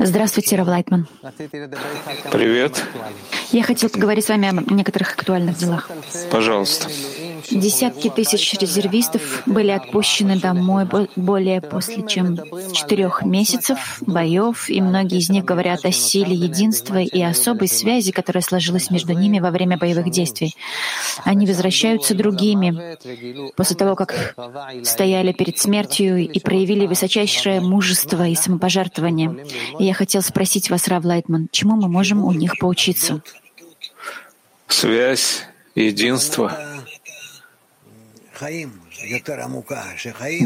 [0.00, 1.06] Здравствуйте, Рав Лайтман.
[2.32, 2.82] Привет.
[3.52, 5.90] Я хотел поговорить с вами о некоторых актуальных делах.
[6.30, 6.88] Пожалуйста.
[7.50, 10.86] Десятки тысяч резервистов были отпущены домой
[11.16, 12.38] более после чем
[12.72, 18.42] четырех месяцев боев, и многие из них говорят о силе единства и особой связи, которая
[18.42, 20.54] сложилась между ними во время боевых действий.
[21.24, 22.96] Они возвращаются другими
[23.56, 24.34] после того, как
[24.84, 29.46] стояли перед смертью и проявили высочайшее мужество и самопожертвование.
[29.78, 33.22] И я хотел спросить вас, Рав Лайтман, чему мы можем у них поучиться?
[34.68, 35.42] Связь,
[35.74, 36.73] единство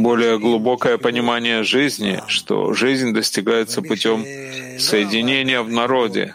[0.01, 4.25] более глубокое понимание жизни, что жизнь достигается путем
[4.79, 6.35] соединения в народе,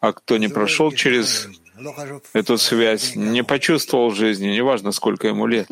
[0.00, 1.48] а кто не прошел через
[2.32, 5.68] эту связь, не почувствовал жизни, неважно, сколько ему лет.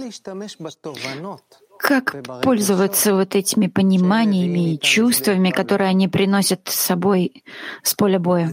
[1.78, 7.44] Как пользоваться вот этими пониманиями и чувствами, которые они приносят с собой
[7.82, 8.52] с поля боя?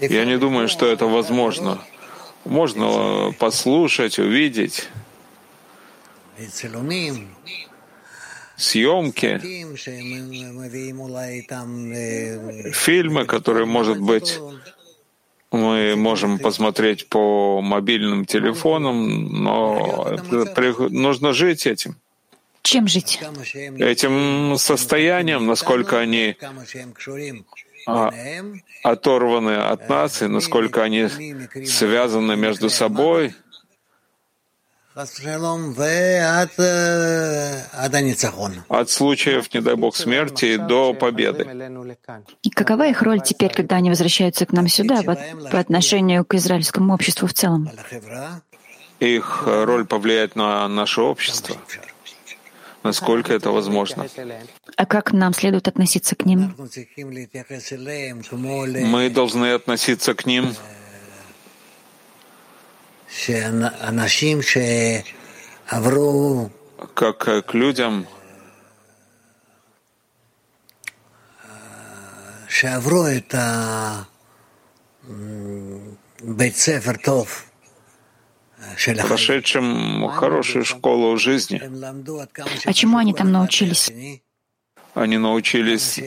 [0.00, 1.78] Я не думаю, что это возможно.
[2.44, 4.88] Можно послушать, увидеть
[8.56, 9.38] съемки,
[12.72, 14.38] фильмы, которые, может быть,
[15.50, 20.16] мы можем посмотреть по мобильным телефонам, но
[20.90, 21.96] нужно жить этим.
[22.62, 23.20] Чем жить?
[23.78, 26.36] Этим состоянием, насколько они
[28.82, 31.08] оторваны от нас, и насколько они
[31.64, 33.34] связаны между собой,
[38.68, 41.46] от случаев, не дай бог, смерти до победы.
[42.42, 45.16] И какова их роль теперь, когда они возвращаются к нам сюда, по,
[45.52, 47.70] по отношению к израильскому обществу в целом?
[48.98, 51.56] Их роль повлияет на наше общество,
[52.82, 54.06] насколько это возможно.
[54.76, 56.54] А как нам следует относиться к ним?
[58.94, 60.54] Мы должны относиться к ним
[66.94, 68.06] как к людям,
[78.76, 81.60] прошедшим хорошую школу жизни.
[82.64, 83.90] А чему они там научились?
[84.94, 86.00] Они научились,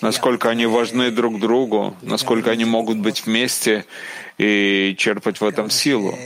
[0.00, 3.84] насколько они важны друг другу, насколько они могут быть вместе
[4.38, 6.16] и черпать в этом силу.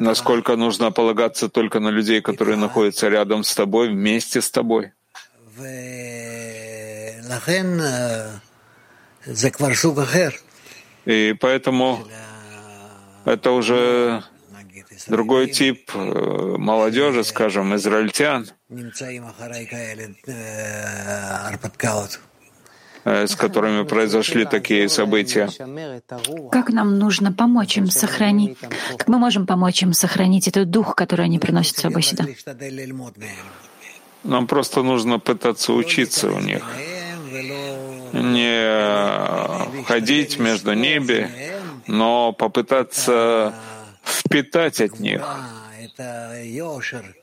[0.00, 4.92] Насколько нужно полагаться только на людей, которые находятся рядом с тобой, вместе с тобой.
[11.06, 12.06] И поэтому
[13.24, 14.22] это уже
[15.08, 18.46] другой тип э, молодежи, скажем, израильтян,
[23.04, 25.48] Э, с которыми произошли такие события.
[26.52, 28.56] Как нам нужно помочь им сохранить,
[28.96, 32.26] как мы можем помочь им сохранить этот дух, который они приносят с собой сюда?
[34.22, 36.62] Нам просто нужно пытаться учиться у них,
[38.12, 41.28] не ходить между ними,
[41.86, 43.54] но попытаться
[44.04, 45.22] впитать от них.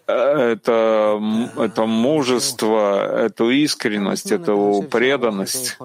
[0.07, 1.21] Это,
[1.57, 5.77] это мужество, эту искренность, эту преданность.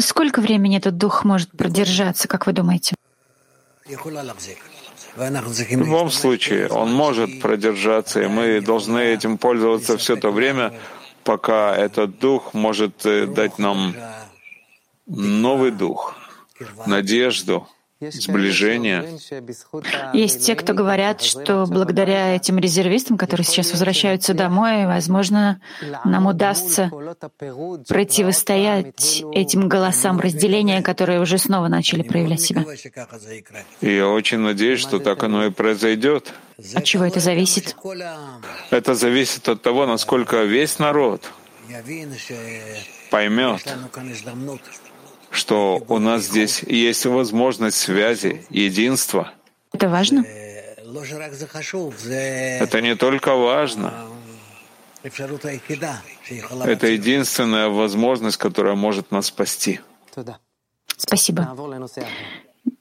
[0.00, 2.96] Сколько времени этот дух может продержаться, как вы думаете?
[5.16, 10.72] В любом случае, он может продержаться, и мы должны этим пользоваться все то время,
[11.22, 13.94] пока этот дух может э, дать нам
[15.06, 16.14] новый дух,
[16.86, 17.68] надежду,
[18.00, 19.04] сближения.
[20.12, 25.60] Есть те, кто говорят, что благодаря этим резервистам, которые сейчас возвращаются домой, возможно,
[26.04, 26.90] нам удастся
[27.88, 32.64] противостоять этим голосам разделения, которые уже снова начали проявлять себя.
[33.80, 36.32] И я очень надеюсь, что так оно и произойдет.
[36.74, 37.76] От чего это зависит?
[38.70, 41.30] Это зависит от того, насколько весь народ
[43.10, 43.62] поймет,
[45.34, 49.32] что у нас здесь есть возможность связи, единства.
[49.72, 50.24] Это важно?
[50.26, 50.92] Это
[52.80, 54.08] не только важно.
[55.02, 59.80] Это единственная возможность, которая может нас спасти.
[60.96, 61.56] Спасибо.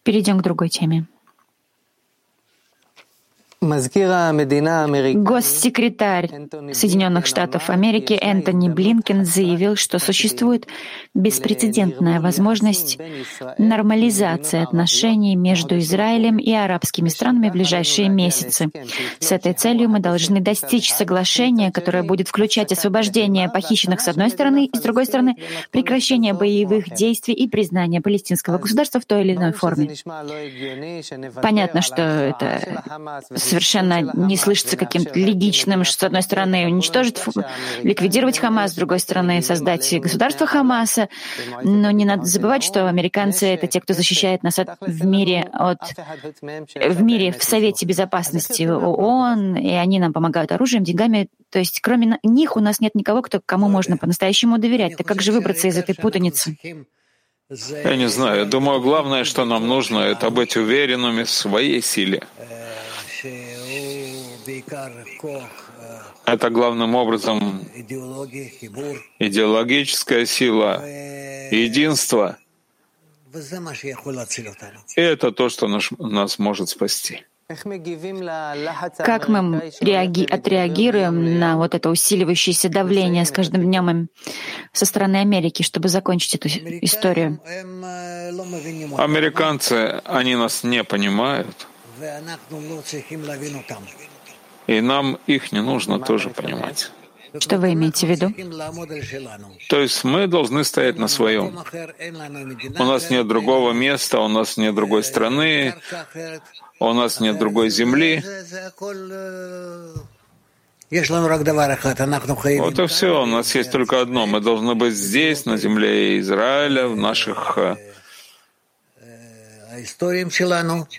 [0.04, 1.08] Перейдем к другой теме.
[5.16, 6.30] Госсекретарь
[6.74, 10.68] Соединенных Штатов Америки Энтони Блинкен заявил, что существует
[11.14, 13.00] беспрецедентная возможность
[13.58, 18.70] нормализации отношений между Израилем и арабскими странами в ближайшие месяцы.
[19.20, 24.66] С этой целью мы должны достичь соглашения, которое будет включать освобождение похищенных с одной стороны
[24.66, 25.38] и с другой стороны
[25.72, 29.96] прекращение боевых действий и признание палестинского государства в той или иной форме.
[31.42, 32.84] Понятно, что это
[33.54, 37.20] совершенно не слышится каким-то логичным, что с одной стороны уничтожить,
[37.84, 41.08] ликвидировать Хамас, с другой стороны создать государство Хамаса.
[41.64, 45.82] Но не надо забывать, что американцы— это те, кто защищает нас от, в мире от
[46.42, 51.30] в мире в Совете Безопасности ООН, и они нам помогают оружием, деньгами.
[51.52, 54.98] То есть кроме них у нас нет никого, кто, кому можно по-настоящему доверять.
[54.98, 56.58] Так как же выбраться из этой путаницы?
[57.50, 58.40] Я не знаю.
[58.40, 62.24] Я думаю, главное, что нам нужно, это быть уверенными в своей силе.
[66.26, 67.62] Это главным образом
[69.20, 70.84] идеологическая сила,
[71.52, 72.38] единство.
[74.96, 77.24] И это то, что нас, нас может спасти.
[77.50, 84.08] Как мы реаги- отреагируем на вот это усиливающееся давление с каждым днем
[84.72, 87.40] со стороны Америки, чтобы закончить эту историю?
[88.98, 91.68] Американцы, они нас не понимают.
[94.68, 96.92] И нам их не нужно тоже понимать.
[97.40, 98.32] Что вы имеете в виду?
[99.70, 101.58] То есть мы должны стоять на своем.
[102.80, 105.76] У нас нет другого места, у нас нет другой страны,
[106.80, 108.24] у нас нет другой земли.
[112.60, 113.24] Вот и все.
[113.24, 114.28] У нас есть только одно.
[114.28, 117.78] Мы должны быть здесь, на земле Израиля, в наших э,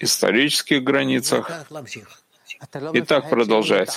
[0.01, 1.49] исторических границах.
[2.93, 3.91] И так продолжать.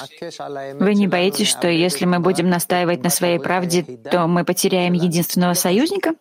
[0.80, 5.54] Вы не боитесь, что если мы будем настаивать на своей правде, то мы потеряем единственного
[5.54, 6.16] союзника?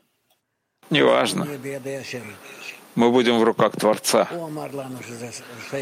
[0.91, 1.47] Неважно.
[2.95, 4.29] Мы будем в руках Творца.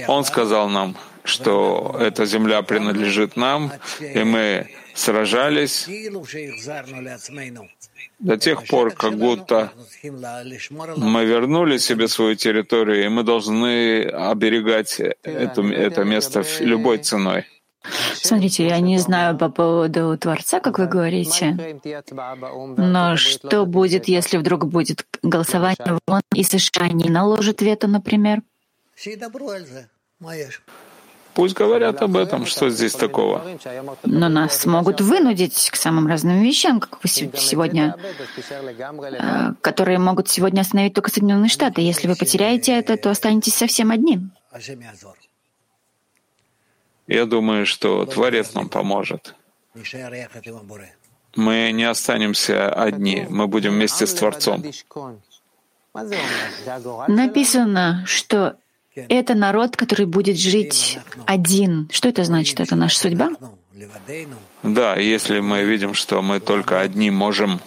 [0.09, 5.89] Он сказал нам, что эта земля принадлежит нам, и мы сражались
[8.25, 9.71] до тех пор, как будто
[10.97, 17.45] мы вернули себе свою территорию, и мы должны оберегать это, это место любой ценой.
[18.15, 21.79] Смотрите, я не знаю по поводу Творца, как вы говорите,
[22.79, 28.41] но что будет, если вдруг будет голосование в ООН, и США не наложит вето, например?
[31.35, 33.45] Пусть говорят об этом, что здесь такого.
[34.05, 37.97] Но нас могут вынудить к самым разным вещам, как вы сегодня,
[39.19, 41.81] а, которые могут сегодня остановить только Соединенные Штаты.
[41.81, 44.31] Если вы потеряете это, то останетесь совсем одним.
[47.07, 49.35] Я думаю, что Творец нам поможет.
[51.37, 54.63] Мы не останемся одни, мы будем вместе с Творцом.
[57.09, 58.57] Написано, что
[58.95, 61.89] это народ, который будет жить один.
[61.93, 62.61] Что это значит?
[62.61, 63.31] Это наша судьба?
[64.63, 67.61] Да, если мы видим, что мы только одни можем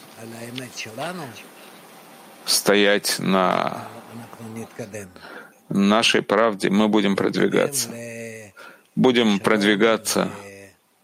[2.46, 3.88] стоять на
[5.70, 7.90] нашей правде, мы будем продвигаться.
[8.96, 10.32] Будем продвигаться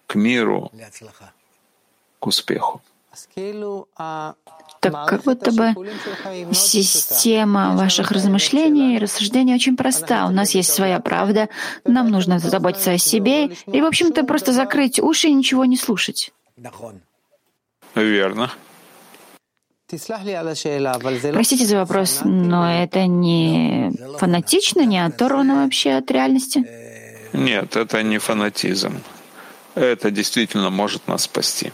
[0.08, 0.72] к миру,
[2.20, 2.82] к успеху.
[4.84, 5.74] Так как будто бы
[6.52, 10.26] система ваших размышлений и рассуждений очень проста.
[10.26, 11.48] У нас есть своя правда,
[11.86, 16.32] нам нужно заботиться о себе и, в общем-то, просто закрыть уши и ничего не слушать.
[17.96, 18.52] Верно.
[21.34, 26.66] Простите за вопрос, но это не фанатично, не оторвано вообще от реальности?
[27.34, 29.02] Нет, это не фанатизм.
[29.76, 31.72] Это действительно может нас спасти.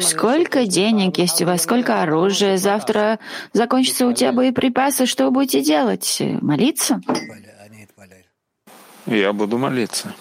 [0.00, 2.56] Сколько денег есть у вас, сколько оружия?
[2.56, 3.18] Завтра
[3.52, 5.06] закончатся у тебя боеприпасы.
[5.06, 6.22] Что вы будете делать?
[6.40, 7.00] Молиться?
[9.06, 10.14] Я буду молиться.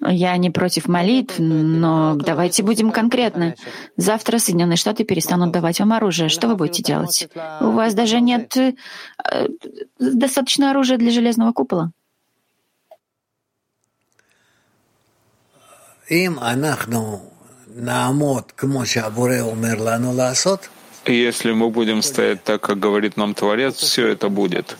[0.00, 3.56] Я не против молитв, но давайте будем конкретны.
[3.96, 6.28] Завтра Соединенные Штаты перестанут давать вам оружие.
[6.28, 7.28] Что вы будете делать?
[7.60, 8.74] У вас даже нет э,
[9.98, 11.90] достаточно оружия для железного купола.
[21.06, 24.76] Если мы будем стоять так, как говорит нам Творец, все это будет.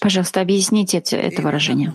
[0.00, 1.94] Пожалуйста, объясните это выражение.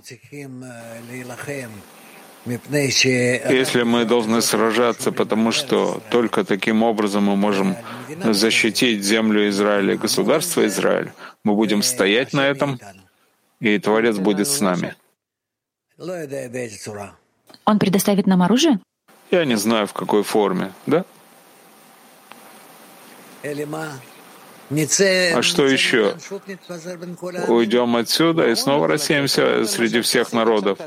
[2.45, 7.75] Если мы должны сражаться, потому что только таким образом мы можем
[8.23, 11.13] защитить землю Израиля и государство Израиль,
[11.45, 12.79] мы будем стоять на этом,
[13.61, 14.95] и Творец будет с нами.
[17.65, 18.79] Он предоставит нам оружие?
[19.31, 21.05] Я не знаю, в какой форме, да?
[24.69, 26.15] А что еще?
[27.47, 30.79] Уйдем отсюда и снова рассеемся среди всех народов.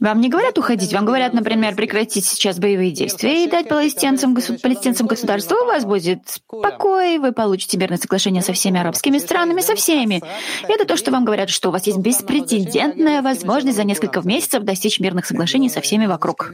[0.00, 5.06] Вам не говорят уходить, вам говорят, например, прекратить сейчас боевые действия и дать палестинцам, палестинцам
[5.06, 10.22] государство, у вас будет покой, вы получите мирное соглашение со всеми арабскими странами, со всеми.
[10.68, 15.00] Это то, что вам говорят, что у вас есть беспрецедентная возможность за несколько месяцев достичь
[15.00, 16.52] мирных соглашений со всеми вокруг.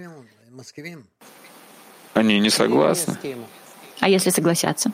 [2.15, 3.17] Они не согласны.
[4.01, 4.93] А если согласятся?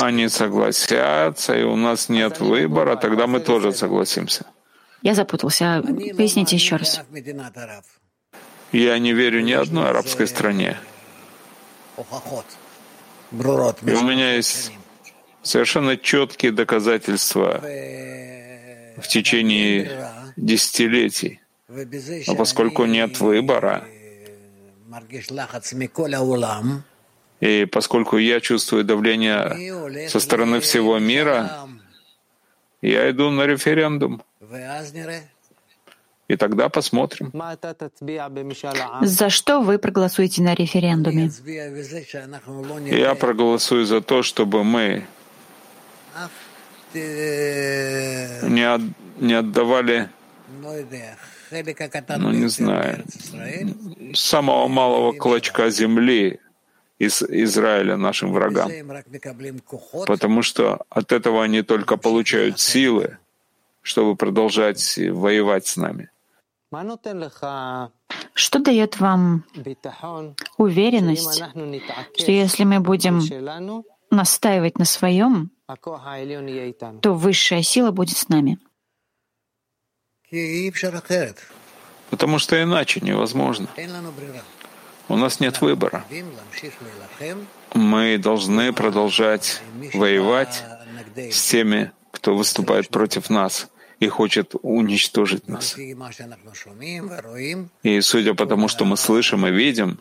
[0.00, 4.46] Они согласятся, и у нас нет выбора, тогда мы тоже согласимся.
[5.02, 5.82] Я запутался.
[6.16, 7.00] Поясните еще раз.
[8.72, 10.76] Я не верю ни одной арабской стране.
[11.96, 14.72] И у меня есть
[15.42, 17.60] совершенно четкие доказательства
[18.96, 19.90] в течение
[20.36, 21.40] десятилетий.
[22.26, 23.84] Но поскольку нет выбора,
[27.40, 31.68] и поскольку я чувствую давление со стороны всего мира,
[32.82, 34.22] я иду на референдум.
[36.28, 37.32] И тогда посмотрим.
[39.02, 41.30] За что вы проголосуете на референдуме?
[42.90, 45.06] Я проголосую за то, чтобы мы
[46.94, 48.82] не, от,
[49.20, 50.08] не отдавали
[51.50, 53.04] ну не знаю,
[54.14, 56.40] самого малого клочка земли
[56.98, 58.70] из Израиля нашим врагам,
[60.06, 63.18] потому что от этого они только получают силы,
[63.82, 66.10] чтобы продолжать воевать с нами.
[68.34, 69.44] Что дает вам
[70.58, 71.42] уверенность,
[72.16, 73.22] что если мы будем
[74.10, 75.50] настаивать на своем,
[77.00, 78.58] то высшая сила будет с нами?
[82.10, 83.68] Потому что иначе невозможно.
[85.08, 86.04] У нас нет выбора.
[87.74, 89.62] Мы должны продолжать
[89.94, 90.64] воевать
[91.16, 93.68] с теми, кто выступает против нас
[94.00, 95.76] и хочет уничтожить нас.
[97.82, 99.98] И судя по тому, что мы слышим и видим,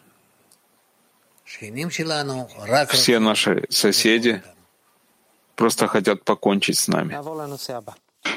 [2.89, 4.43] все наши соседи
[5.55, 7.17] просто хотят покончить с нами.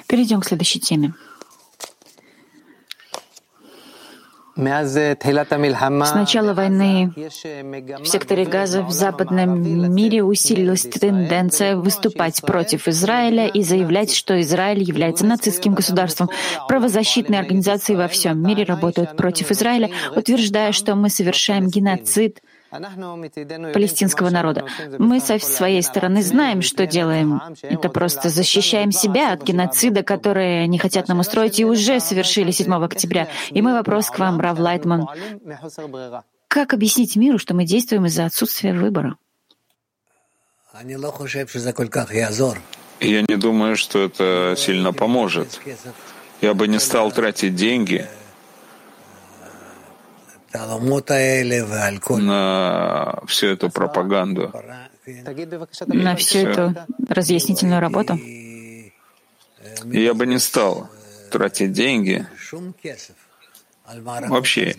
[0.06, 1.14] Перейдем к следующей теме.
[4.56, 13.62] С начала войны в секторе Газа в западном мире усилилась тенденция выступать против Израиля и
[13.62, 16.30] заявлять, что Израиль является нацистским государством.
[16.68, 22.40] Правозащитные организации во всем мире работают против Израиля, утверждая, что мы совершаем геноцид
[22.70, 24.64] палестинского народа.
[24.98, 27.40] Мы со своей стороны знаем, что делаем.
[27.62, 32.72] Это просто защищаем себя от геноцида, который они хотят нам устроить и уже совершили 7
[32.72, 33.28] октября.
[33.50, 35.06] И мой вопрос к вам, Рав Лайтман.
[36.48, 39.16] Как объяснить миру, что мы действуем из-за отсутствия выбора?
[43.00, 45.60] Я не думаю, что это сильно поможет.
[46.40, 48.08] Я бы не стал тратить деньги
[52.18, 54.52] на всю эту пропаганду,
[55.86, 56.74] на всю эту
[57.08, 58.18] разъяснительную работу?
[59.84, 60.88] Я бы не стал
[61.30, 62.26] тратить деньги,
[64.28, 64.74] вообще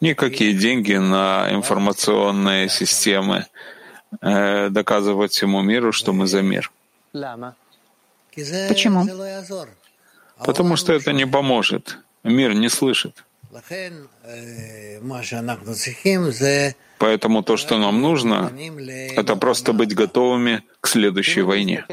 [0.00, 3.46] никакие деньги на информационные системы,
[4.20, 6.70] э, доказывать всему миру, что мы за мир.
[8.68, 9.06] Почему?
[10.44, 11.98] Потому что это не поможет.
[12.24, 13.24] Мир не слышит.
[13.54, 13.92] לכן,
[14.24, 14.32] אה,
[15.02, 18.50] מה שאנחנו צריכים זה Поэтому то, что нам нужно,
[19.16, 21.84] это просто быть готовыми к следующей войне.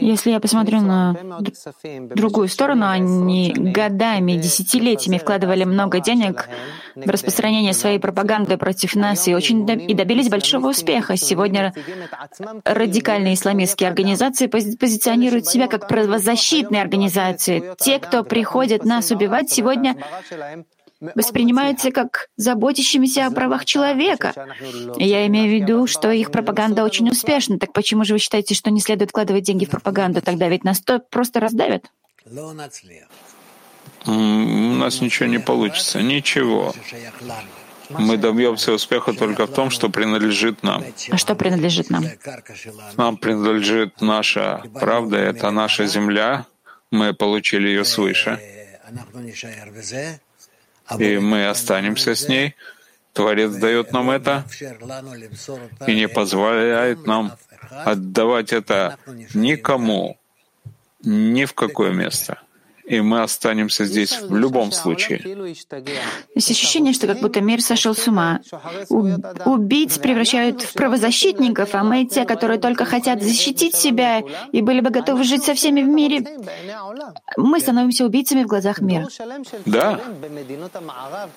[0.00, 1.16] Если я посмотрю на
[2.14, 6.48] другую сторону, они годами, десятилетиями вкладывали много денег
[6.96, 11.16] в распространение своей пропаганды против нас и очень и добились большого успеха.
[11.16, 11.72] Сегодня
[12.64, 17.74] радикальные исламистские организации позиционируют себя как правозащитные организации.
[17.78, 19.96] Те, кто приходит нас убивать, сегодня
[21.14, 24.32] воспринимаются как заботящимися о правах человека.
[24.98, 27.58] Я имею в виду, что их пропаганда очень успешна.
[27.58, 30.20] Так почему же вы считаете, что не следует вкладывать деньги в пропаганду?
[30.22, 31.90] Тогда ведь нас то просто раздавят.
[34.06, 36.02] У нас ничего не получится.
[36.02, 36.74] Ничего.
[37.90, 40.84] Мы добьемся успеха только в том, что принадлежит нам.
[41.10, 42.04] А что принадлежит нам?
[42.96, 46.46] Нам принадлежит наша правда, это наша земля.
[46.90, 48.38] Мы получили ее свыше
[50.98, 52.54] и мы останемся с ней.
[53.12, 54.44] Творец дает нам это
[55.86, 57.32] и не позволяет нам
[57.70, 58.98] отдавать это
[59.34, 60.18] никому,
[61.02, 62.38] ни в какое место
[62.86, 65.20] и мы останемся здесь в любом случае.
[66.34, 68.40] Есть ощущение, что как будто мир сошел с ума.
[69.44, 74.22] убийц превращают в правозащитников, а мы те, которые только хотят защитить себя
[74.52, 76.24] и были бы готовы жить со всеми в мире,
[77.36, 79.08] мы становимся убийцами в глазах мира.
[79.64, 80.00] Да.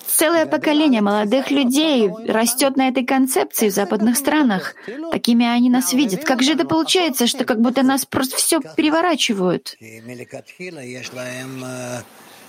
[0.06, 4.74] Целое поколение молодых людей растет на этой концепции в западных странах.
[5.10, 6.24] Такими они нас видят.
[6.24, 9.76] Как же это получается, что как будто нас просто все переворачивают?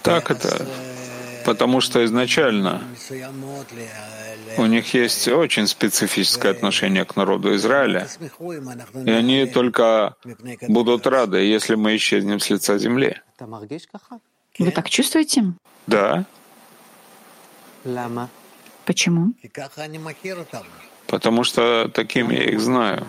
[0.03, 0.65] Так это,
[1.45, 2.81] потому что изначально
[4.57, 8.07] у них есть очень специфическое отношение к народу Израиля,
[9.05, 10.15] и они только
[10.67, 13.21] будут рады, если мы исчезнем с лица земли.
[14.57, 15.53] Вы так чувствуете?
[15.87, 16.25] Да.
[18.85, 19.33] Почему?
[21.07, 23.05] Потому что такими я их знаю.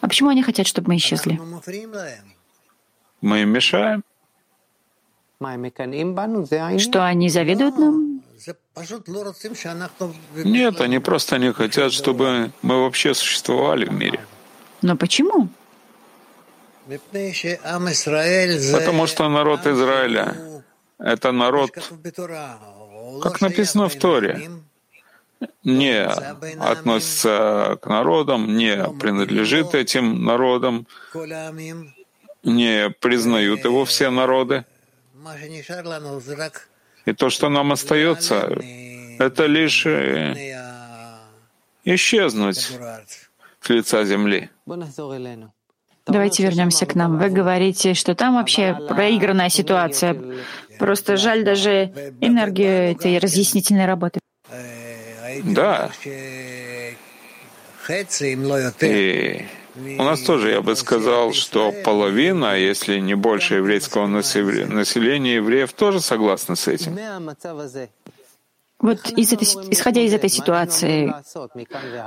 [0.00, 1.38] А почему они хотят, чтобы мы исчезли?
[3.20, 4.02] Мы им мешаем.
[6.78, 8.22] Что они завидуют нам?
[10.44, 14.20] Нет, они просто не хотят, чтобы мы вообще существовали в мире.
[14.82, 15.48] Но почему?
[18.72, 20.62] Потому что народ Израиля—
[20.98, 21.70] это народ,
[23.22, 24.50] как написано в Торе,
[25.64, 26.04] не
[26.58, 30.86] относится к народам, не принадлежит этим народам,
[32.42, 34.64] не признают его все народы.
[37.06, 38.58] И то, что нам остается,
[39.18, 40.34] это лишь э,
[41.84, 42.70] исчезнуть
[43.60, 44.50] с лица земли.
[46.06, 47.18] Давайте вернемся к нам.
[47.18, 50.16] Вы говорите, что там вообще проигранная ситуация.
[50.78, 54.20] Просто жаль даже энергию этой разъяснительной работы.
[55.44, 55.90] Да.
[58.80, 59.46] И
[59.76, 66.00] у нас тоже, я бы сказал, что половина, если не больше еврейского населения евреев, тоже
[66.00, 66.98] согласны с этим.
[68.80, 71.12] Вот из этой, исходя из этой ситуации,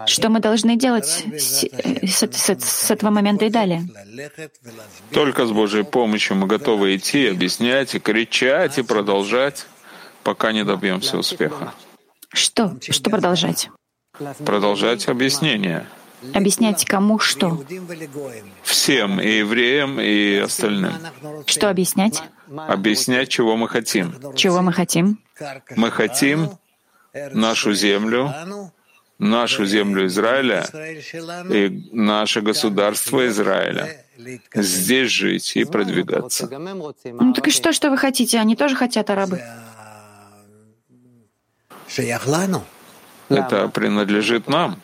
[0.07, 3.83] что мы должны делать с, с, с, с этого момента и далее?
[5.11, 9.67] Только с Божьей помощью мы готовы идти, объяснять и кричать, и продолжать,
[10.23, 11.75] пока не добьемся успеха.
[12.29, 12.75] Что?
[12.89, 13.69] Что продолжать?
[14.43, 15.85] Продолжать объяснение.
[16.33, 17.63] Объяснять кому что?
[18.63, 20.93] Всем, и евреям, и остальным.
[21.45, 22.23] Что объяснять?
[22.49, 24.13] Объяснять, чего мы хотим.
[24.35, 25.19] Чего мы хотим?
[25.75, 26.51] Мы хотим
[27.31, 28.33] нашу землю,
[29.19, 30.65] нашу землю Израиля
[31.49, 34.05] и наше государство Израиля
[34.53, 36.47] здесь жить и продвигаться.
[37.03, 38.39] Ну так и что, что вы хотите?
[38.39, 39.41] Они тоже хотят арабы.
[43.29, 44.79] Это принадлежит нам.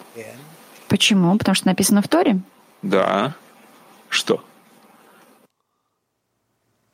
[0.89, 1.37] Почему?
[1.37, 2.39] Потому что написано в Торе?
[2.81, 3.35] Да.
[4.09, 4.43] Что?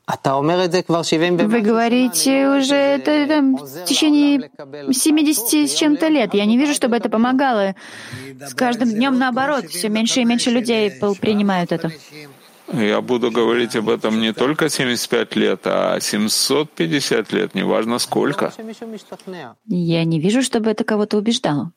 [0.07, 4.51] Вы говорите уже это там, в течение
[4.93, 6.35] 70 с чем-то лет.
[6.35, 7.75] Я не вижу, чтобы это помогало.
[8.39, 11.91] С каждым днем наоборот, все меньше и меньше людей принимают это.
[12.71, 18.53] Я буду говорить об этом не только 75 лет, а 750 лет, неважно сколько.
[19.67, 21.71] Я не вижу, чтобы это кого-то убеждало.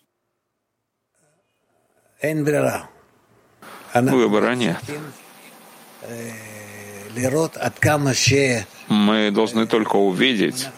[3.95, 4.79] Выбора нет.
[8.89, 10.69] Мы должны только увидеть,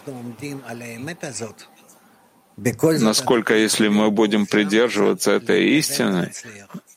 [2.57, 6.31] насколько, если мы будем придерживаться этой истины,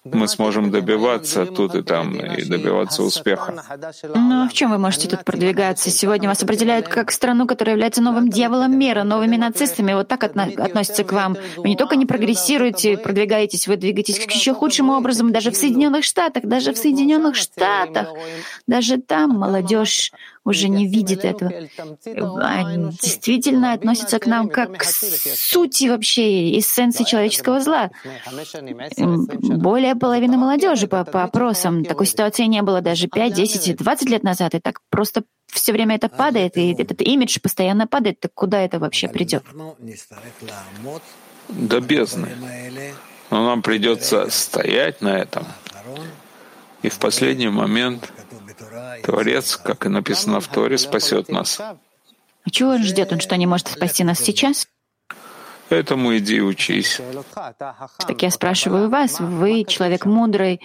[0.04, 3.54] мы сможем добиваться тут и там и добиваться успеха.
[4.14, 5.90] Ну а в чем вы можете тут продвигаться?
[5.90, 9.94] Сегодня вас определяют как страну, которая является новым дьяволом мира, новыми нацистами.
[9.94, 11.36] Вот так отно- относятся к вам.
[11.56, 16.04] Вы не только не прогрессируете, продвигаетесь, вы двигаетесь к еще худшему образом, даже в Соединенных
[16.04, 18.08] Штатах, даже в Соединенных Штатах,
[18.66, 20.12] даже там молодежь
[20.44, 21.50] уже не видит этого.
[23.02, 27.90] Действительно относятся к нам как к сути вообще, эссенции человеческого зла.
[28.98, 31.84] Более половины молодежи по, по опросам.
[31.84, 34.54] Такой ситуации не было даже 5, 10, 20 лет назад.
[34.54, 38.20] И так просто все время это падает, и этот имидж постоянно падает.
[38.20, 39.44] Так куда это вообще придет?
[41.48, 42.28] До бездны.
[43.30, 45.46] Но нам придется стоять на этом.
[46.82, 48.12] И в последний момент
[49.02, 51.60] Творец, как и написано в Торе, спасет нас.
[51.60, 53.12] А чего он ждет?
[53.12, 54.66] Он что, не может спасти нас сейчас?
[55.70, 57.00] Этому иди учись.
[58.06, 60.60] Так я спрашиваю вас, вы человек мудрый,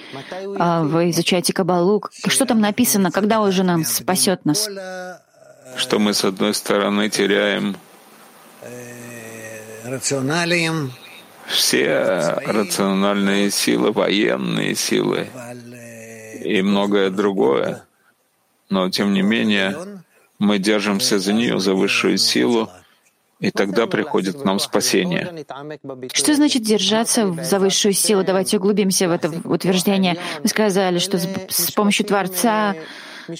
[0.58, 2.04] а вы изучаете Кабалу.
[2.28, 4.70] Что там написано, когда уже нам спасет нас?
[5.78, 7.78] Что мы, с одной стороны, теряем
[11.48, 15.30] все рациональные силы, военные силы,
[16.44, 17.84] и многое другое.
[18.70, 19.76] Но, тем не менее,
[20.38, 22.70] мы держимся за нее, за высшую силу,
[23.40, 25.46] и тогда приходит к нам спасение.
[26.14, 28.24] Что значит держаться за высшую силу?
[28.24, 30.18] Давайте углубимся в это утверждение.
[30.44, 32.76] Вы сказали, что с помощью Творца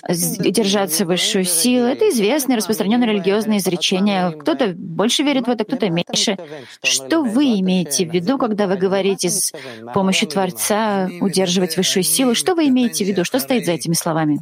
[0.10, 1.88] держаться высшую силу.
[1.88, 4.32] Это известное, распространенное религиозное изречение.
[4.32, 6.38] Кто-то больше верит в это, кто-то меньше.
[6.84, 9.54] Что вы имеете в виду, когда вы говорите с
[9.94, 12.36] помощью Творца удерживать высшую силу?
[12.36, 13.24] Что вы имеете в виду?
[13.24, 14.40] Что стоит за этими словами?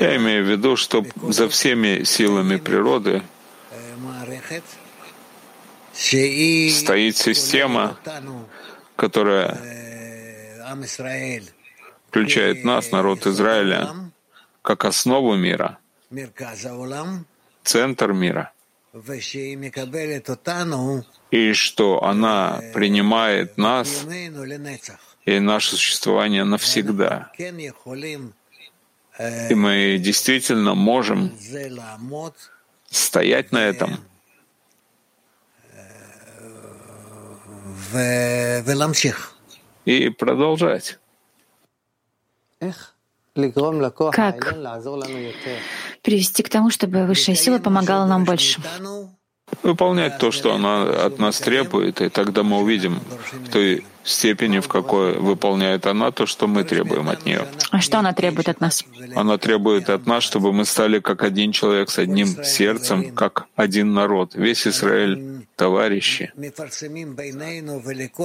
[0.00, 3.22] Я имею в виду, что за всеми силами природы
[5.94, 7.98] стоит система,
[8.96, 9.58] которая
[12.08, 14.07] включает нас, народ Израиля,
[14.68, 15.78] как основу мира,
[17.64, 18.52] центр мира,
[21.30, 24.04] и что она принимает нас
[25.24, 27.32] и наше существование навсегда.
[29.50, 31.32] И мы действительно можем
[32.90, 34.04] стоять на этом.
[39.86, 40.98] и продолжать.
[44.12, 44.54] Как?
[46.02, 48.60] привести к тому, чтобы высшая сила помогала нам больше?
[49.62, 53.00] Выполнять то, что она от нас требует, и тогда мы увидим
[53.32, 57.46] в той степени, в какой выполняет она то, что мы требуем от нее.
[57.70, 58.84] А что она требует от нас?
[59.14, 63.92] Она требует от нас, чтобы мы стали как один человек с одним сердцем, как один
[63.92, 66.32] народ, весь Израиль, товарищи.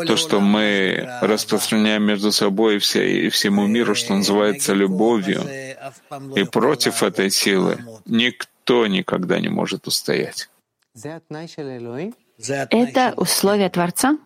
[0.07, 5.41] То, что мы распространяем между собой и, все, и всему миру, что называется любовью,
[6.35, 10.49] и против этой силы никто никогда не может устоять.
[12.69, 14.17] Это условие Творца?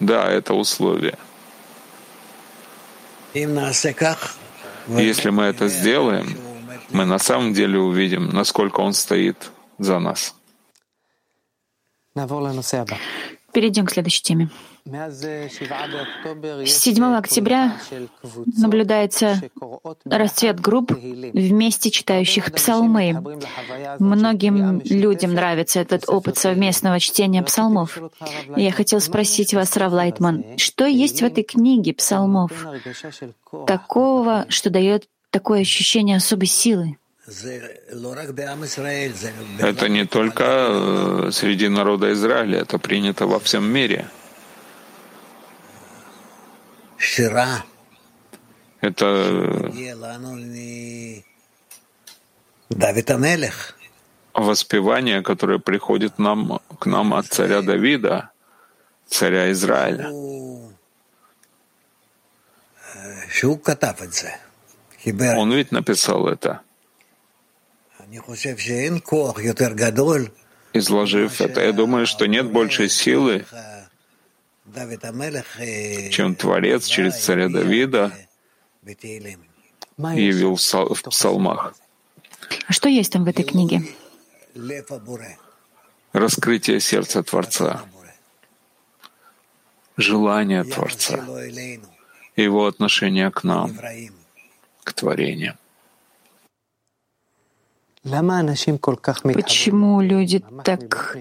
[0.00, 1.16] Да, это условие.
[4.86, 6.36] Если мы это сделаем,
[6.90, 10.34] мы на самом деле увидим, насколько Он стоит за нас.
[13.52, 14.50] Перейдем к следующей теме.
[14.86, 17.74] С 7 октября
[18.58, 19.40] наблюдается
[20.04, 23.38] расцвет групп вместе читающих псалмы.
[23.98, 27.98] Многим людям нравится этот опыт совместного чтения псалмов.
[28.56, 32.52] я хотел спросить вас, Рав Лайтман, что есть в этой книге псалмов
[33.66, 36.98] такого, что дает такое ощущение особой силы?
[39.58, 44.10] Это не только э, среди народа Израиля, это принято во всем мире.
[48.80, 49.70] Это
[54.34, 58.30] воспевание, которое приходит нам, к нам от царя Давида,
[59.06, 60.10] царя Израиля.
[65.36, 66.60] Он ведь написал это.
[70.72, 73.44] Изложив это, я думаю, что нет большей силы,
[76.10, 78.12] чем Творец через царя Давида
[79.96, 81.74] явил в псалмах.
[82.66, 83.82] А что есть там в этой книге?
[86.12, 87.82] Раскрытие сердца Творца,
[89.96, 91.24] желание Творца,
[92.36, 93.76] его отношение к нам,
[94.84, 95.56] к творениям.
[99.34, 101.16] Почему люди так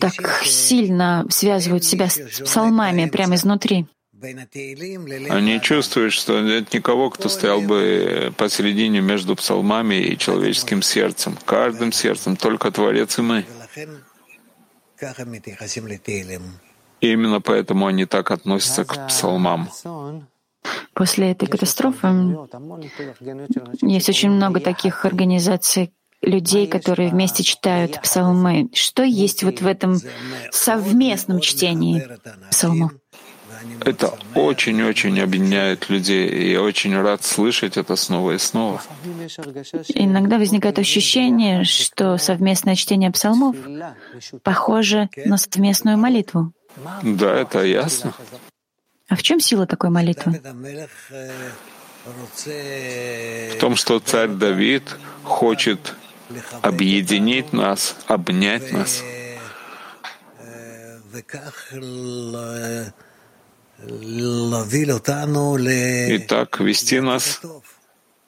[0.00, 3.86] так сильно связывают себя с псалмами прямо изнутри.
[4.22, 11.36] Они чувствуют, что нет никого, кто стоял бы посередине между псалмами и человеческим сердцем.
[11.44, 13.44] Каждым сердцем только Творец и мы.
[17.00, 19.68] И именно поэтому они так относятся к псалмам.
[20.94, 22.08] После этой катастрофы
[23.82, 28.68] есть очень много таких организаций, людей, которые вместе читают псалмы.
[28.72, 29.98] Что есть вот в этом
[30.50, 32.06] совместном чтении
[32.50, 32.92] псалмов?
[33.84, 38.82] Это очень-очень объединяет людей, и я очень рад слышать это снова и снова.
[39.88, 43.56] Иногда возникает ощущение, что совместное чтение псалмов
[44.42, 46.52] похоже на совместную молитву.
[47.02, 48.12] Да, это ясно.
[49.08, 50.40] А в чем сила такой молитвы?
[52.04, 55.94] В том, что царь Давид хочет
[56.62, 59.02] объединить нас, обнять нас.
[66.08, 67.40] И так вести нас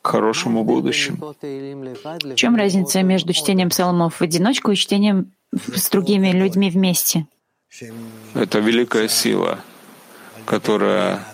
[0.02, 1.34] к хорошему будущему.
[1.40, 7.26] В чем разница между чтением псалмов в одиночку и чтением с другими людьми вместе?
[8.34, 9.60] Это великая сила,
[10.46, 11.24] которая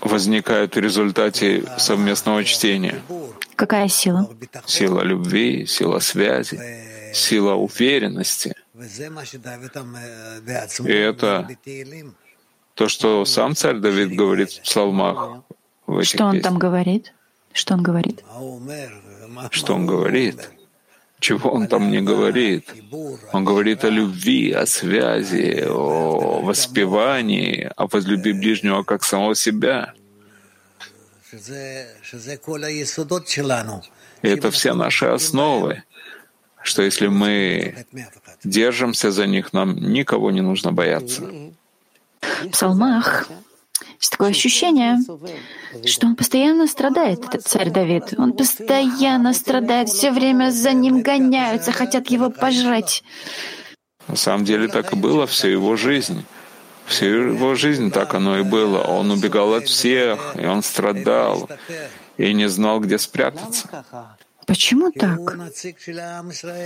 [0.00, 3.02] возникают в результате совместного чтения.
[3.60, 4.26] Какая сила?
[4.64, 6.58] Сила любви, сила связи,
[7.12, 8.54] сила уверенности.
[10.86, 11.46] И это
[12.74, 15.42] то, что сам царь Давид говорит в псалмах.
[15.86, 16.44] В этих Что он песнях.
[16.44, 17.12] там говорит?
[17.52, 18.24] Что он говорит?
[19.50, 20.50] Что он говорит?
[21.18, 22.64] Чего он там не говорит?
[23.34, 29.92] Он говорит о любви, о связи, о воспевании, о возлюби ближнего как самого себя.
[34.22, 35.82] И это все наши основы,
[36.62, 37.86] что если мы
[38.44, 41.22] держимся за них, нам никого не нужно бояться.
[42.20, 43.28] В псалмах
[43.98, 44.98] есть такое ощущение,
[45.84, 48.14] что он постоянно страдает, этот царь Давид.
[48.16, 53.02] Он постоянно страдает, все время за ним гоняются, хотят его пожрать.
[54.08, 56.24] На самом деле так и было всю его жизнь.
[56.90, 58.80] Всю его жизнь так оно и было.
[58.82, 61.48] Он убегал от всех, и он страдал,
[62.16, 63.84] и не знал, где спрятаться.
[64.44, 65.20] Почему так?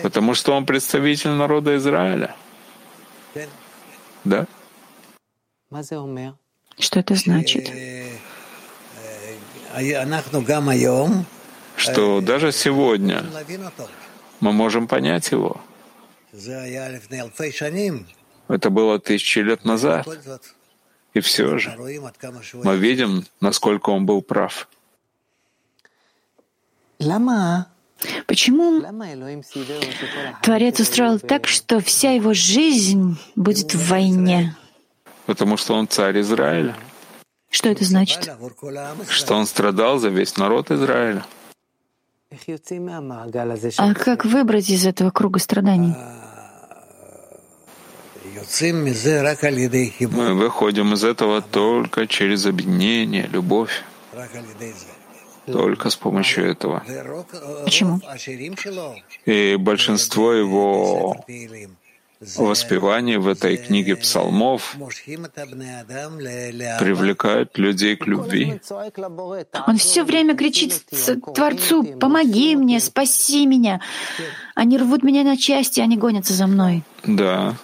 [0.02, 2.34] Потому что он представитель народа Израиля.
[4.24, 4.46] Да?
[6.78, 7.70] Что это значит?
[11.76, 13.24] Что даже сегодня
[14.40, 15.60] мы можем понять его.
[18.48, 20.06] Это было тысячи лет назад.
[21.14, 21.76] И все же
[22.54, 24.68] мы видим, насколько он был прав.
[28.26, 28.82] Почему
[30.42, 34.56] Творец устроил так, что вся его жизнь будет в войне?
[35.26, 36.76] Потому что он царь Израиля.
[37.50, 38.30] Что это значит?
[39.08, 41.24] Что он страдал за весь народ Израиля.
[43.78, 45.94] А как выбрать из этого круга страданий?
[50.00, 53.82] Мы выходим из этого только через объединение, любовь.
[55.46, 56.82] Только с помощью этого.
[57.64, 58.00] Почему?
[59.26, 61.16] И большинство его
[62.36, 64.76] воспеваний в этой книге псалмов
[66.78, 68.60] привлекают людей к любви.
[69.66, 70.84] Он все время кричит
[71.34, 73.80] Творцу, помоги мне, спаси меня.
[74.54, 76.82] Они рвут меня на части, они гонятся за мной.
[77.04, 77.56] Да.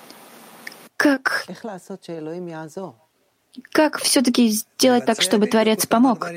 [1.01, 1.47] Как,
[3.73, 6.29] как все-таки сделать так, чтобы Творец помог?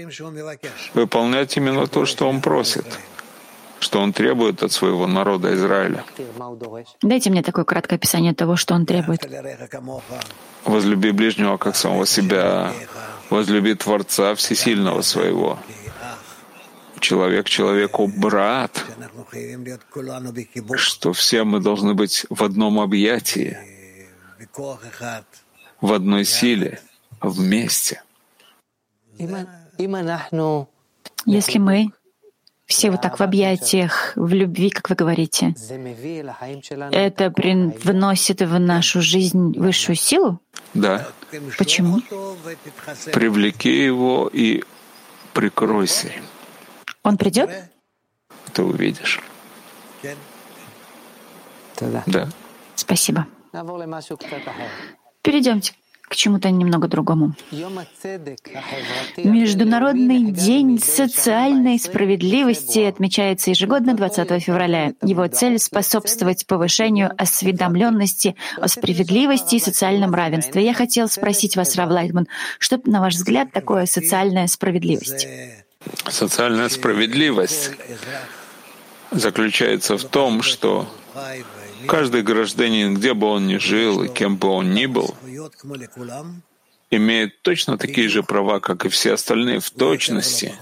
[0.94, 2.86] Выполнять именно то, что он просит,
[3.82, 6.06] что он требует от своего народа Израиля.
[7.02, 9.28] Дайте мне такое краткое описание того, что он требует.
[10.64, 12.72] Возлюби ближнего как самого себя,
[13.30, 15.60] возлюби Творца Всесильного своего.
[17.02, 18.82] Человек человеку брат,
[20.78, 23.73] что все мы должны быть в одном объятии,
[25.82, 26.80] в одной силе,
[27.22, 28.02] вместе.
[31.26, 31.92] Если мы
[32.66, 35.54] все вот так в объятиях, в любви, как вы говорите,
[36.92, 40.40] это приносит в нашу жизнь высшую силу?
[40.74, 41.08] Да.
[41.58, 42.02] Почему?
[43.12, 44.64] Привлеки его и
[45.34, 46.12] прикройся.
[47.04, 47.50] Он придет?
[48.54, 49.22] Ты увидишь.
[52.06, 52.30] Да.
[52.76, 53.28] Спасибо.
[55.22, 55.74] Перейдемте
[56.14, 57.34] к чему-то немного другому.
[59.18, 64.94] Международный день социальной справедливости отмечается ежегодно 20 февраля.
[65.02, 70.64] Его цель— способствовать повышению осведомленности о справедливости и социальном равенстве.
[70.64, 72.28] Я хотел спросить вас, Рав Лайтман,
[72.60, 75.28] что, на ваш взгляд, такое социальная справедливость?
[76.08, 77.72] Социальная справедливость
[79.12, 80.88] заключается в том, что
[81.88, 85.16] каждый гражданин, где бы он ни жил и кем бы он ни был,
[86.90, 90.54] имеет точно такие же права, как и все остальные, в точности,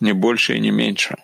[0.00, 1.16] не больше и не меньше.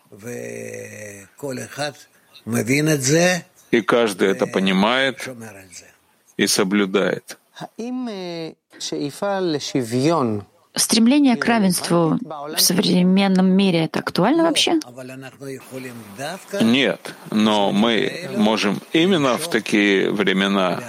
[3.70, 5.28] И каждый это понимает
[6.36, 7.38] и соблюдает.
[10.74, 14.80] Стремление к равенству в современном мире это актуально вообще?
[16.62, 20.82] Нет, но мы можем именно в такие времена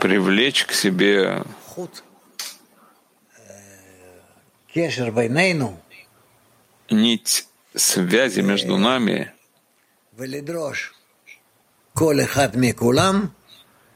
[0.00, 1.44] привлечь к себе
[6.90, 9.32] нить связи между нами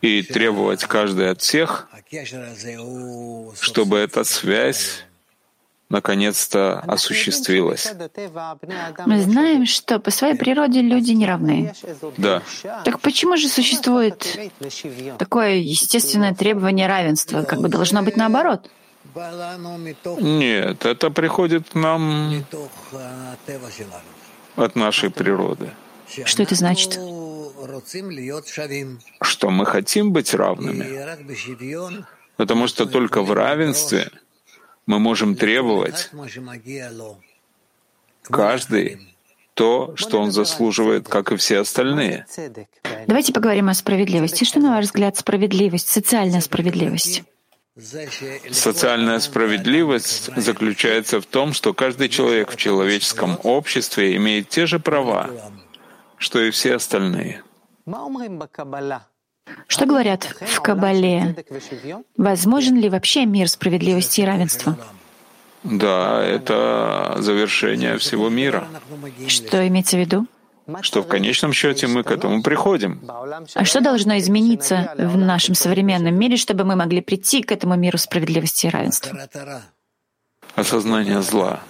[0.05, 1.89] и требовать каждый от всех,
[3.61, 5.05] чтобы эта связь
[5.89, 7.91] наконец-то осуществилась.
[9.07, 11.75] Мы знаем, что по своей природе люди не равны.
[12.19, 12.43] Да.
[12.85, 14.39] Так почему же существует
[15.19, 17.43] такое естественное требование равенства?
[17.43, 18.71] Как бы должно быть наоборот.
[20.21, 22.45] Нет, это приходит к нам
[24.57, 25.71] от нашей природы.
[26.25, 26.99] Что это значит?
[29.23, 30.85] Что мы хотим быть равными.
[32.37, 34.11] Потому что только в равенстве
[34.87, 36.11] мы можем требовать
[38.23, 39.01] каждый
[39.55, 42.27] то, что он заслуживает, как и все остальные.
[43.07, 44.45] Давайте поговорим о справедливости.
[44.45, 47.23] Что, на ваш взгляд, справедливость, социальная справедливость?
[48.51, 55.31] Социальная справедливость заключается в том, что каждый человек в человеческом обществе имеет те же права,
[56.19, 57.43] что и все остальные.
[59.69, 61.37] Что говорят в Кабале?
[62.17, 64.77] Возможен ли вообще мир справедливости и равенства?
[65.63, 68.67] Да, это завершение всего мира.
[69.29, 70.27] Что имеется в виду?
[70.81, 73.03] Что в конечном счете мы к этому приходим.
[73.55, 77.99] А что должно измениться в нашем современном мире, чтобы мы могли прийти к этому миру
[77.99, 79.29] справедливости и равенства?
[80.55, 81.61] Осознание зла,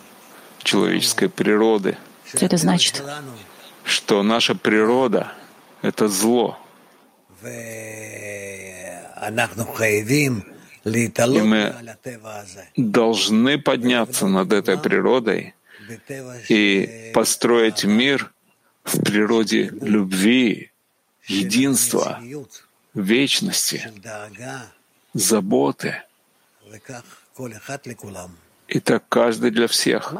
[0.63, 1.97] человеческой природы.
[2.25, 3.03] Что это значит?
[3.83, 5.33] Что наша природа—
[5.85, 6.59] это зло.
[7.43, 7.49] И
[11.43, 11.75] мы
[12.77, 15.55] должны подняться над этой природой
[16.49, 18.33] и построить мир
[18.83, 20.71] в природе любви,
[21.27, 22.21] единства,
[22.95, 23.93] вечности,
[25.13, 26.03] заботы.
[28.69, 30.15] И так каждый для всех.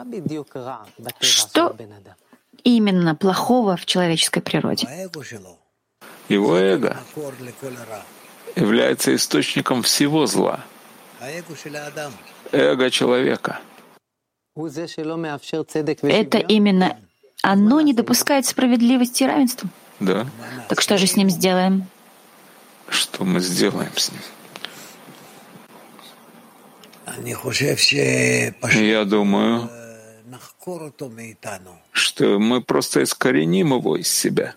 [1.21, 1.77] Что
[2.65, 4.89] именно плохого в человеческой природе?
[6.29, 6.99] Его эго
[8.57, 10.61] является источником всего зла.
[12.53, 13.61] Эго человека.
[14.57, 16.97] Это именно
[17.43, 19.69] оно не допускает справедливости и равенства.
[20.01, 20.27] Да.
[20.69, 21.87] Так что же с ним сделаем?
[22.89, 24.21] Что мы сделаем с ним?
[28.73, 29.71] Я думаю,
[31.93, 34.55] что мы просто искореним его из себя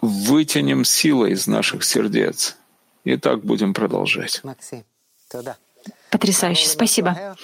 [0.00, 2.56] вытянем силой из наших сердец.
[3.04, 4.42] И так будем продолжать.
[6.10, 7.36] Потрясающе, спасибо.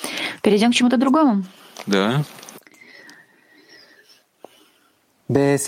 [0.43, 1.45] Перейдем к чему-то другому.
[1.87, 2.25] Да.
[5.29, 5.59] В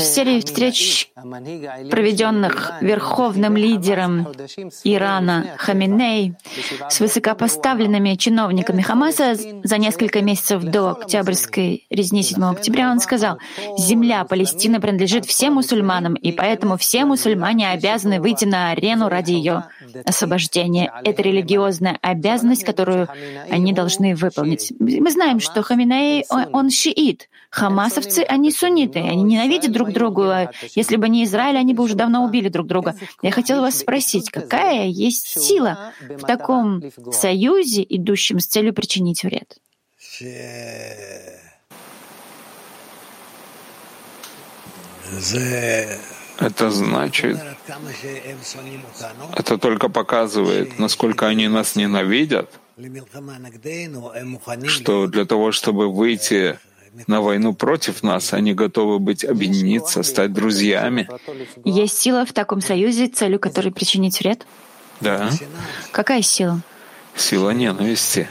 [0.00, 4.26] серии встреч, проведенных верховным лидером
[4.82, 6.34] Ирана Хаминей
[6.90, 13.38] с высокопоставленными чиновниками Хамаса за несколько месяцев до Октябрьской резни 7 октября, он сказал,
[13.78, 19.66] «Земля Палестины принадлежит всем мусульманам, и поэтому все мусульмане обязаны выйти на арену ради ее
[20.04, 20.92] освобождения.
[21.04, 23.06] Это религиозная обязанность, которую
[23.48, 24.72] они должны выполнить».
[24.80, 30.50] Мы знаем, что Хаминей, он шиит, Хамасовцы, они сунниты, они ненавидят друг друга.
[30.74, 32.96] Если бы не Израиль, они бы уже давно убили друг друга.
[33.20, 39.58] Я хотела вас спросить, какая есть сила в таком союзе, идущем с целью причинить вред?
[46.38, 47.38] Это значит,
[49.36, 52.50] это только показывает, насколько они нас ненавидят,
[54.66, 56.58] что для того, чтобы выйти
[57.06, 61.08] на войну против нас, они готовы быть объединиться, стать друзьями.
[61.64, 64.46] Есть сила в таком союзе, целью которой причинить вред?
[65.00, 65.30] Да.
[65.90, 66.60] Какая сила?
[67.14, 68.28] Сила ненависти,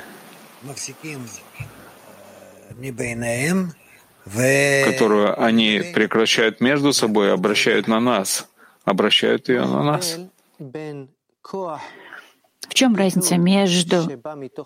[4.86, 8.48] которую они прекращают между собой обращают на нас,
[8.86, 10.20] обращают ее на нас.
[12.72, 14.10] В чем разница между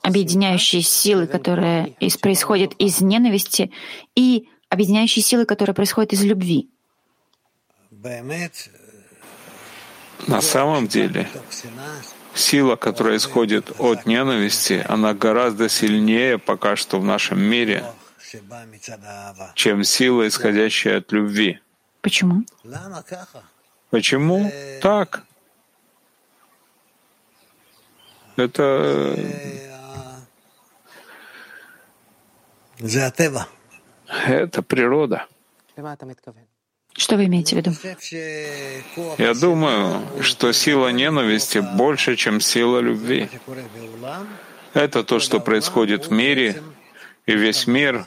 [0.04, 3.72] объединяющей силой, которая из, происходит из ненависти,
[4.14, 6.70] и объединяющей силой, которая происходит из любви?
[10.28, 11.28] На самом деле,
[12.36, 17.84] сила, которая исходит от ненависти, она гораздо сильнее пока что в нашем мире,
[19.56, 21.60] чем сила, исходящая от любви.
[22.02, 22.46] Почему?
[23.90, 25.25] Почему так?
[28.36, 29.16] Это
[34.28, 35.28] это природа.
[36.98, 37.72] Что вы имеете в виду?
[39.18, 43.30] Я думаю, что сила ненависти больше, чем сила любви.
[44.74, 46.62] Это то, что происходит в мире,
[47.26, 48.06] и весь мир,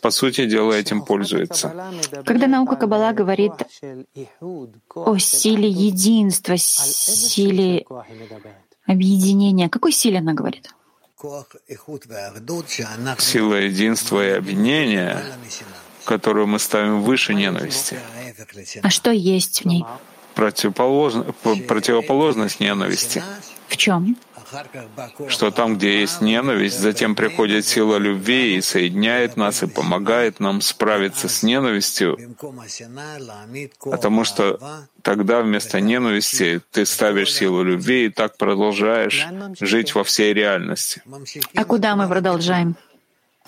[0.00, 1.74] по сути дела, этим пользуется.
[2.24, 3.52] Когда наука Каббала говорит
[4.94, 7.86] о силе единства, силе
[8.86, 9.66] объединения.
[9.66, 10.70] О какой силе она говорит?
[13.18, 15.24] Сила единства и объединения,
[16.04, 17.98] которую мы ставим выше ненависти.
[18.82, 19.84] А что есть в ней?
[20.36, 23.24] противоположность, противоположность ненависти.
[23.68, 24.16] В чем?
[25.28, 30.60] Что там, где есть ненависть, затем приходит сила любви и соединяет нас и помогает нам
[30.60, 32.18] справиться с ненавистью,
[33.80, 34.60] потому что
[35.02, 39.26] тогда вместо ненависти ты ставишь силу любви и так продолжаешь
[39.60, 41.02] жить во всей реальности.
[41.54, 42.76] А куда мы продолжаем?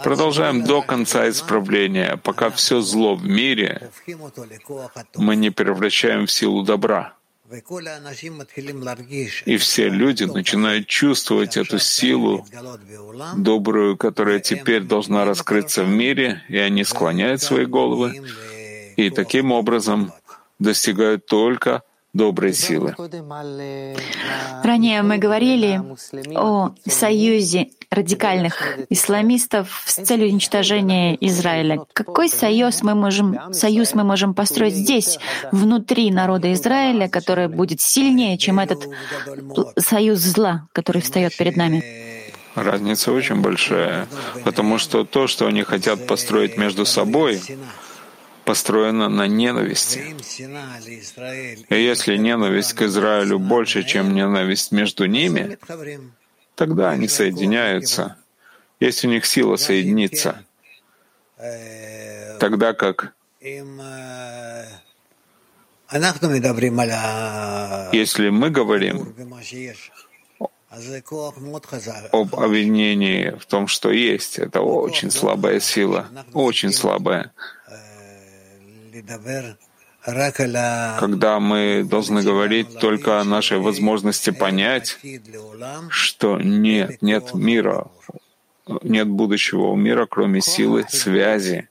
[0.03, 3.91] Продолжаем до конца исправления, пока все зло в мире
[5.17, 7.18] мы не превращаем в силу добра.
[9.47, 12.47] И все люди начинают чувствовать эту силу
[13.37, 18.23] добрую, которая теперь должна раскрыться в мире, и они склоняют свои головы,
[18.97, 20.13] и таким образом
[20.59, 21.83] достигают только
[22.13, 22.95] доброй силы.
[24.63, 25.81] Ранее мы говорили
[26.35, 31.87] о союзе радикальных исламистов с целью уничтожения Израиля.
[31.93, 35.19] Какой союз мы можем, союз мы можем построить здесь,
[35.53, 38.89] внутри народа Израиля, который будет сильнее, чем этот
[39.79, 41.83] союз зла, который встает перед нами?
[42.55, 44.09] Разница очень большая,
[44.45, 47.41] потому что то, что они хотят построить между собой,
[48.45, 50.17] построена на ненависти.
[51.69, 55.59] И если ненависть к Израилю больше, чем ненависть между ними,
[56.59, 58.17] тогда они соединяются.
[58.81, 60.45] Есть у них сила соединиться.
[62.41, 63.15] Тогда как
[67.93, 69.15] если мы говорим
[72.13, 77.33] об обвинении в том, что есть, это очень слабая сила, очень слабая
[80.99, 84.99] когда мы должны говорить только о нашей возможности понять,
[85.91, 87.89] что нет, нет мира,
[88.83, 91.69] нет будущего у мира, кроме силы связи.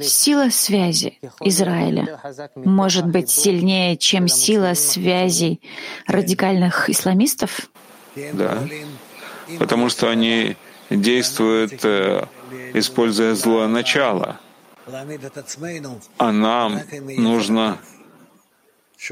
[0.00, 2.20] Сила связи Израиля
[2.54, 5.60] может быть сильнее, чем сила связи
[6.06, 7.68] радикальных исламистов?
[8.32, 8.62] Да,
[9.58, 10.56] потому что они
[10.88, 12.26] действуют, э,
[12.74, 14.38] используя злое начало—
[16.18, 16.80] а нам
[17.16, 17.78] нужно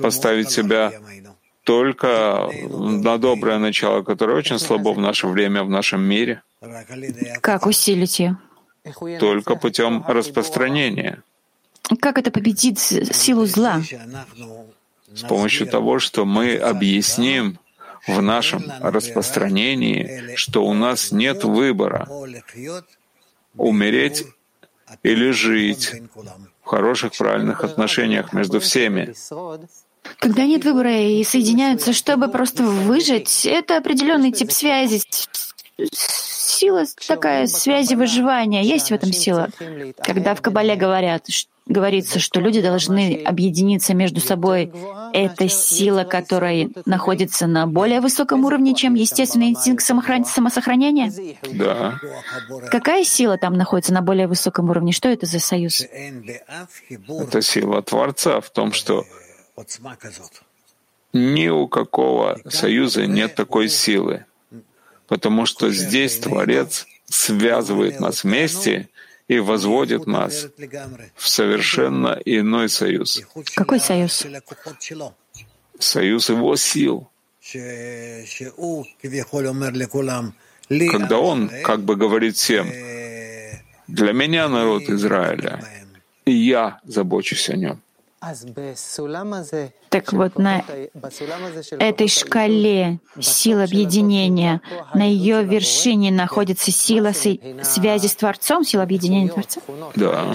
[0.01, 0.93] поставить себя
[1.65, 6.43] только на доброе начало, которое очень слабо в наше время, в нашем мире.
[7.41, 8.37] Как усилить ее?
[9.21, 11.23] Только путем распространения.
[12.01, 13.81] Как это победит силу зла?
[15.15, 17.59] С помощью того, что мы объясним
[18.07, 22.09] в нашем распространении, что у нас нет выбора.
[23.57, 24.25] умереть
[25.03, 25.93] или жить
[26.63, 29.15] в хороших, правильных отношениях между всеми.
[30.19, 35.03] Когда нет выбора и соединяются, чтобы просто выжить, это определенный тип связи,
[35.93, 38.63] сила такая связи выживания.
[38.63, 39.49] Есть в этом сила.
[40.03, 41.27] Когда в Кабале говорят,
[41.67, 44.73] говорится, что люди должны объединиться между собой.
[45.13, 51.13] Это сила, которая находится на более высоком уровне, чем естественный инстинкт самосохранения?
[51.53, 51.99] Да.
[52.71, 54.93] Какая сила там находится на более высоком уровне?
[54.93, 55.83] Что это за союз?
[57.09, 59.05] Это сила Творца в том, что
[61.13, 64.25] ни у какого союза нет такой силы,
[65.07, 68.89] потому что здесь Творец связывает нас вместе—
[69.29, 70.49] и возводит нас
[71.17, 73.21] в совершенно иной союз.
[73.55, 74.27] Какой союз?
[75.79, 77.09] Союз его сил.
[80.69, 82.67] Когда он как бы говорит всем,
[83.89, 85.63] для меня народ Израиля,
[86.25, 87.83] и я забочусь о нем.
[89.89, 90.65] Так вот, на
[91.79, 94.61] этой шкале сил объединения,
[94.95, 99.61] на ее вершине находится сила связи с Творцом, сила объединения Творца?
[99.97, 100.35] Да.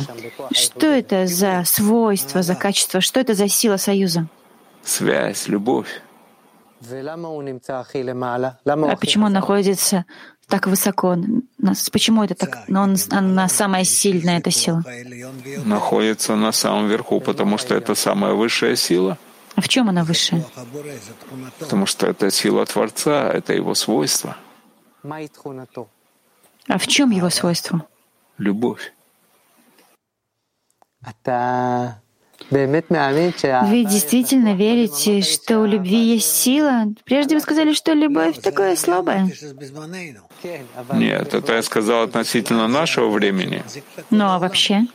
[0.51, 2.99] Что это за свойство, за качество?
[2.99, 4.27] Что это за сила союза?
[4.83, 6.01] Связь, любовь.
[6.79, 10.05] А почему он находится
[10.47, 11.17] так высоко?
[11.91, 12.63] Почему это так?
[12.67, 14.83] Но он, она самая сильная, эта сила.
[15.65, 19.17] Находится на самом верху, потому что это самая высшая сила.
[19.55, 20.45] А в чем она высшая?
[21.59, 24.37] Потому что это сила Творца, это его свойство.
[26.67, 27.85] А в чем его свойство?
[28.37, 28.93] Любовь.
[32.51, 36.85] Вы действительно верите, что у любви есть сила?
[37.03, 39.31] Прежде вы сказали, что любовь такое слабое.
[40.93, 43.63] Нет, это я сказал относительно нашего времени.
[44.09, 44.87] Ну а вообще?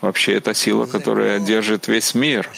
[0.00, 2.48] Вообще это сила, которая держит весь мир.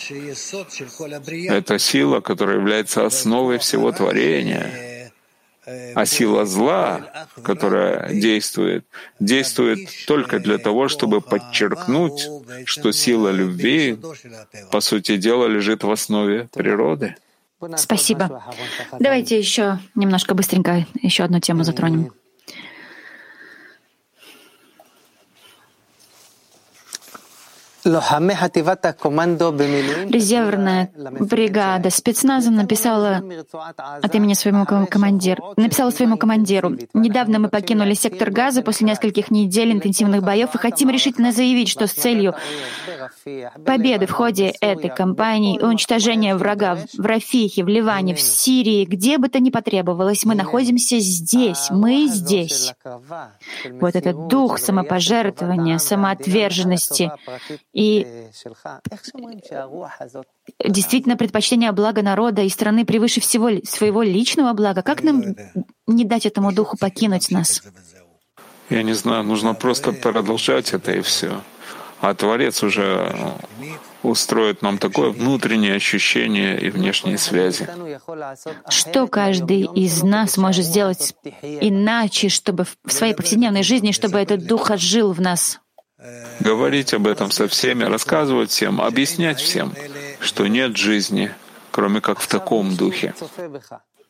[1.49, 5.13] Это сила, которая является основой всего творения.
[5.95, 8.87] А сила зла, которая действует,
[9.21, 12.27] действует только для того, чтобы подчеркнуть,
[12.65, 13.99] что сила любви,
[14.71, 17.17] по сути дела, лежит в основе природы.
[17.77, 18.43] Спасибо.
[18.99, 22.13] Давайте еще немножко быстренько еще одну тему затронем.
[30.11, 33.23] Резервная бригада спецназа написала
[33.77, 36.77] от имени своему командиру, написала своему командиру.
[36.95, 41.87] Недавно мы покинули сектор газа после нескольких недель интенсивных боев и хотим решительно заявить, что
[41.87, 42.35] с целью
[43.65, 49.19] победы в ходе этой кампании и уничтожения врага в Рафихе, в Ливане, в Сирии, где
[49.19, 52.75] бы то ни потребовалось, мы находимся здесь, мы здесь.
[53.81, 57.11] Вот этот дух самопожертвования, самоотверженности
[57.79, 58.07] и
[60.65, 64.83] действительно предпочтение блага народа и страны превыше всего своего личного блага.
[64.83, 65.23] Как нам
[65.87, 67.63] не дать этому духу покинуть нас?
[68.69, 71.41] Я не знаю, нужно просто продолжать это и все.
[72.01, 73.15] А Творец уже
[74.03, 77.69] устроит нам такое внутреннее ощущение и внешние связи.
[78.69, 84.71] Что каждый из нас может сделать иначе, чтобы в своей повседневной жизни, чтобы этот дух
[84.73, 85.61] отжил в нас?
[86.41, 89.75] Говорить об этом со всеми, рассказывать всем, объяснять всем,
[90.21, 91.33] что нет жизни,
[91.73, 93.15] кроме как в таком духе.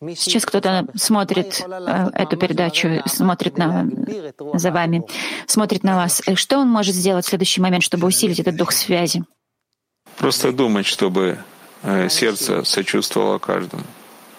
[0.00, 3.84] Сейчас кто-то смотрит э, эту передачу, смотрит на,
[4.54, 5.02] за вами,
[5.46, 6.22] смотрит на вас.
[6.34, 9.24] Что он может сделать в следующий момент, чтобы усилить этот дух связи?
[10.16, 11.38] Просто думать, чтобы
[11.82, 13.82] э, сердце сочувствовало каждому,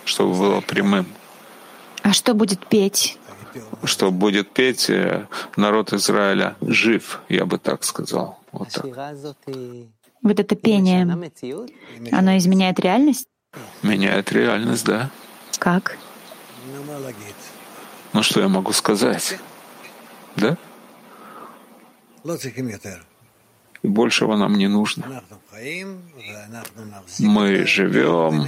[0.06, 1.08] чтобы было прямым.
[2.04, 3.18] А что будет петь?
[3.84, 8.40] Что будет петь э, народ Израиля жив, я бы так сказал.
[8.52, 8.86] Вот так.
[10.22, 11.04] Вот это пение,
[12.12, 13.28] оно изменяет реальность?
[13.84, 15.10] Меняет реальность, да.
[15.58, 15.98] Как?
[18.14, 19.38] Ну что я могу сказать?
[20.36, 20.58] Да?
[23.82, 25.24] И большего нам не нужно.
[27.20, 28.46] Мы живем,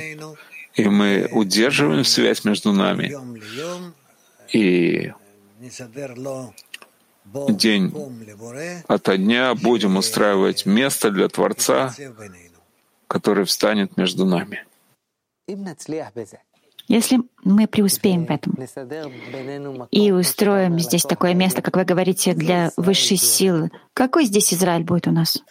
[0.75, 3.15] и мы удерживаем связь между нами.
[4.51, 5.11] И
[7.49, 7.93] день
[8.87, 11.93] ото дня будем устраивать место для Творца,
[13.07, 14.65] который встанет между нами.
[16.87, 18.57] Если мы преуспеем в этом
[19.91, 25.07] и устроим здесь такое место, как вы говорите, для высшей силы, какой здесь Израиль будет
[25.07, 25.41] у нас?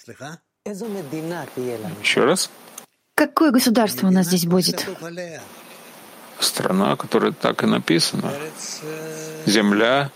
[2.02, 2.50] Еще раз?
[3.14, 4.86] Какое государство у нас здесь будет?
[6.40, 8.32] Страна, которая так и написана.
[9.46, 10.10] Земля,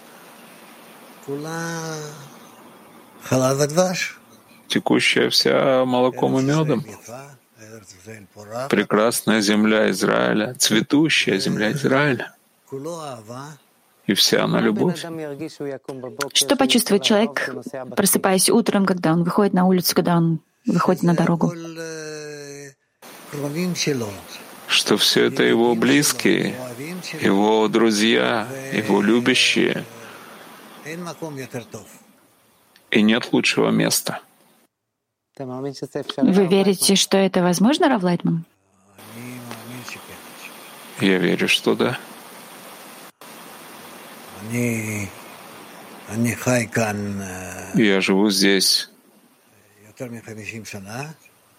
[4.69, 6.85] текущая вся молоком и медом
[8.71, 12.35] прекрасная земля Израиля, цветущая земля Израиля.
[14.07, 15.03] И вся она любовь.
[16.35, 17.55] Что почувствует человек,
[17.97, 21.53] просыпаясь утром, когда он выходит на улицу, когда он выходит на дорогу?
[24.75, 26.57] Что все это его близкие,
[27.21, 29.85] его друзья, его любящие.
[32.91, 34.21] И нет лучшего места—
[35.37, 38.45] вы верите, что это возможно, Рав Лайтман?
[41.01, 41.99] Я верю, что да.
[47.75, 48.91] Я живу здесь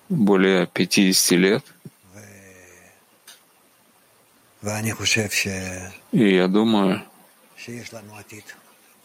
[0.09, 1.74] более 50 лет.
[6.11, 7.01] И я думаю,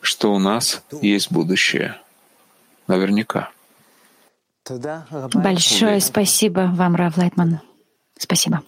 [0.00, 1.96] что у нас есть будущее.
[2.86, 3.50] Наверняка.
[5.34, 7.60] Большое спасибо вам, Рав Лайтман.
[8.16, 8.62] Спасибо.